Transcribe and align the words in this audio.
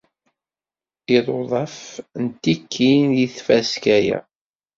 Iduḍaf 1.15 1.77
n 2.21 2.25
tikkin 2.41 3.05
di 3.15 3.27
tfaska-a. 3.35 4.17